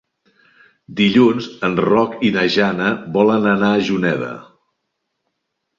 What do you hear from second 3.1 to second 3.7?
volen